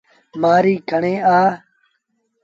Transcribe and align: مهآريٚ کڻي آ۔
مهآريٚ 0.41 0.83
کڻي 0.89 1.13
آ۔ 1.37 1.37